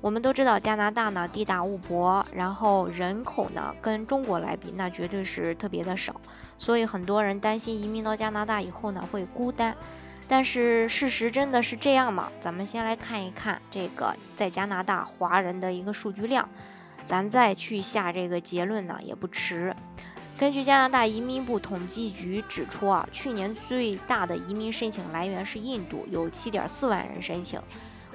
[0.00, 6.14] 我们都知道加拿大呢地大物博，然后人口呢跟中国来比，那绝对是特别的少，
[6.56, 9.76] 所以很多人担心移民到加拿大以后呢会孤单。
[10.28, 12.30] 但是事实真的是这样吗？
[12.38, 16.48] 咱们先来看一看这个在加拿大华人的一个数据量，
[17.04, 19.74] 咱再去下这个结论呢也不迟。
[20.38, 27.60] 根据加拿大移民部统计局指出啊，去年最大的移民申请来源是印度，有七点四万人申请。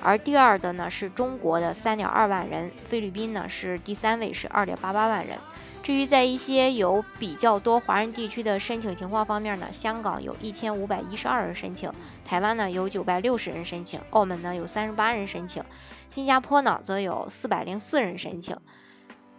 [0.04, 5.38] 而第二的呢是中国的三点二万人，菲律宾呢是第三位，是二点八八万人。
[5.82, 11.92] 至于在一些有比较多华人地区的申请情况方面呢，香港有一千五百一十二人申请，
[12.24, 15.64] 台湾呢有九百六十人申请，澳门呢有三十八人申请，
[16.08, 18.56] 新加坡呢则有四百零四人申请。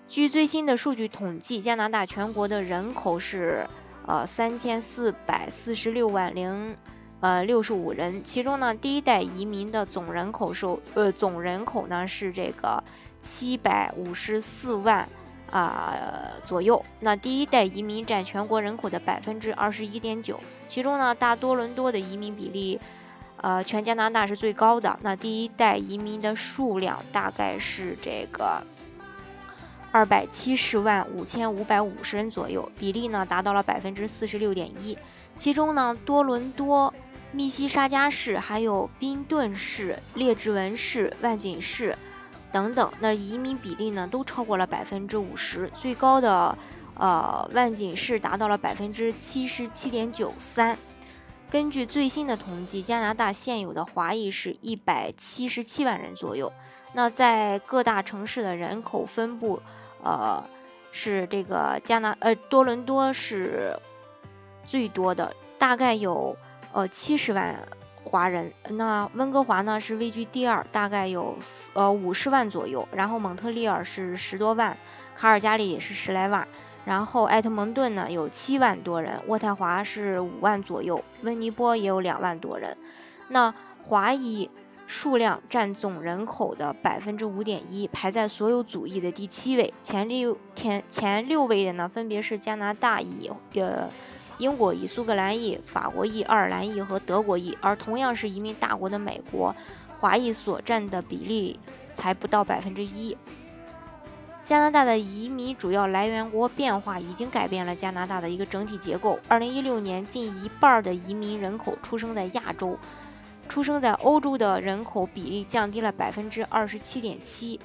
[0.06, 3.66] 据最新的数据统计，加拿大全国的人口是
[4.06, 6.76] 呃三千四百四十六万零。
[7.24, 12.84] 呃，六十五人，其中呢，第一代移民的总人口数，呃，总人口呢是这个
[13.18, 15.08] 七百五十四万
[15.50, 15.96] 啊
[16.44, 16.84] 左右。
[17.00, 22.78] 那第一代移民占全国人口的百分之二十一点九，其中呢，大多伦多的移民比例，
[23.38, 24.98] 呃，全加拿大是最高的。
[25.00, 28.62] 那第一代移民的数量大概是这个
[29.90, 34.94] 二百七十万五千五百五十人左右，比例呢达到了百分之四十六点一。
[35.38, 36.92] 其中呢，多伦多。
[37.34, 41.98] 密西沙加市、还有宾顿市、列治文市、万锦市
[42.52, 46.56] 等等，那移民比例呢都超过了百分之五十，最高的
[46.94, 50.78] 呃万锦市达到了百分之七十七点九三。
[51.50, 56.52] 根据最新的统计，加拿大现有的华裔是一百七十七万人左右。
[56.92, 59.60] 那在各大城市的人口分布，
[60.04, 60.40] 呃，
[60.92, 63.76] 是这个加拿呃多伦多是
[64.64, 66.36] 最多的，大概有。
[66.74, 67.56] 呃，七十万
[68.02, 72.86] 华人，那温哥华呢是位居第二，大概有四呃五十万左右。
[72.90, 74.76] 然后蒙特利尔是十多万，
[75.14, 76.44] 卡尔加里也是十来万。
[76.84, 82.76] 然后埃特蒙顿呢有七万多人，渥太华是五万左右，温尼波也有两万多人。
[83.28, 84.50] 那华裔
[84.88, 89.72] 数量占总人口的百分之五点一，排在所有族裔的第七位。
[89.84, 93.88] 前六前前六位的呢，分别是加拿大裔，呃。
[94.38, 99.54] 英国裔、苏格兰裔、法国裔、爱尔兰裔和德国裔，而同样是移民大国的美国，
[99.98, 101.58] 华裔所占的比例
[101.94, 103.16] 才不到百分之一。
[104.42, 109.18] 加拿大的移民主要来源国变化已经改变了加拿大的一个整体结构。
[109.26, 112.78] 二零一六年，近一半的移民人口出生在亚洲，
[113.48, 117.58] 出生在欧洲的人口比例降低了百分之二十七点七。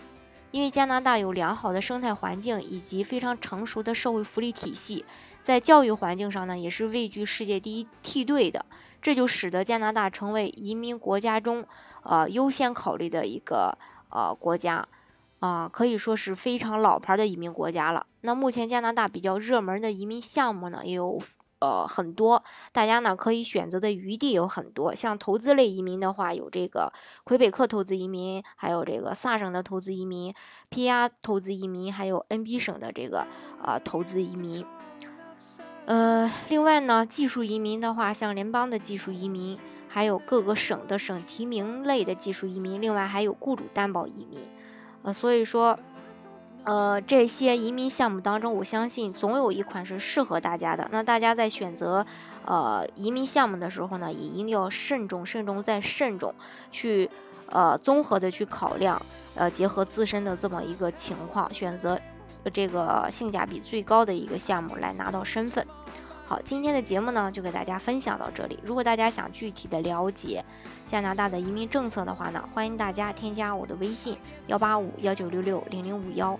[0.51, 5.05] 因为加拿大有良好的生态环境以及非常成熟的社会福利体系，
[5.41, 8.65] 在教育环境上呢，也是位居世界第一梯队的，
[9.01, 11.65] 这就使得加拿大成为移民国家中，
[12.03, 13.77] 呃，优先考虑的一个
[14.09, 14.87] 呃国家，
[15.39, 18.05] 啊，可以说是非常老牌的移民国家了。
[18.21, 21.21] 那目前加拿大比较热门的移民项目呢，也有。
[21.59, 26.91] 呃，很多大家呢可以选择的余地有很多，像投资类移民的话，有这个
[27.25, 30.33] 魁北克投资移民，还有这个萨省的投资移民
[30.71, 33.27] ，PR 投资移民，还有 NB 省的这个
[33.61, 34.65] 呃投资移民。
[35.85, 44.39] 呃，另外呢，技术移民的话，像联邦的技术移民，还有各个省的省提名类的技术移民，另外还有雇主担保移民。
[45.03, 45.77] 呃，所以说。
[46.69, 50.87] 呃，这些移民项目当中，我相信总有一款是适合大家的。
[50.91, 52.05] 那大家在选择
[52.45, 56.31] 呃移民项目的时候呢，也一定要慎重、慎重再慎重，
[56.69, 57.09] 去
[57.47, 59.01] 呃综合的去考量，
[59.33, 61.99] 呃结合自身的这么一个情况，选择
[62.53, 65.65] 这个性价比最高的一个项目来拿到身份。
[66.27, 68.59] 好，今天的节目呢就给大家分享到这里。
[68.63, 70.45] 如果大家想具体的了解
[70.85, 76.39] 加拿大的移民政策的话呢，欢迎大家添加我的微信幺八五幺九六六零零五幺。